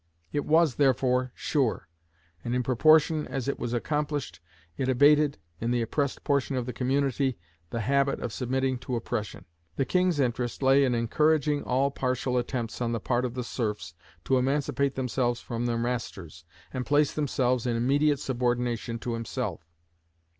It 0.33 0.45
was, 0.45 0.77
therefore, 0.77 1.31
sure; 1.35 1.87
and, 2.43 2.55
in 2.55 2.63
proportion 2.63 3.27
as 3.27 3.47
it 3.47 3.59
was 3.59 3.71
accomplished, 3.71 4.39
it 4.75 4.89
abated, 4.89 5.37
in 5.59 5.69
the 5.69 5.83
oppressed 5.83 6.23
portion 6.23 6.55
of 6.55 6.65
the 6.65 6.73
community, 6.73 7.37
the 7.69 7.81
habit 7.81 8.19
of 8.19 8.33
submitting 8.33 8.79
to 8.79 8.95
oppression. 8.95 9.45
The 9.75 9.85
king's 9.85 10.19
interest 10.19 10.63
lay 10.63 10.85
in 10.85 10.95
encouraging 10.95 11.61
all 11.61 11.91
partial 11.91 12.39
attempts 12.39 12.81
on 12.81 12.93
the 12.93 12.99
part 12.99 13.25
of 13.25 13.35
the 13.35 13.43
serfs 13.43 13.93
to 14.25 14.39
emancipate 14.39 14.95
themselves 14.95 15.39
from 15.39 15.67
their 15.67 15.77
masters, 15.77 16.45
and 16.73 16.83
place 16.83 17.13
themselves 17.13 17.67
in 17.67 17.75
immediate 17.77 18.17
subordination 18.19 18.97
to 18.97 19.13
himself. 19.13 19.67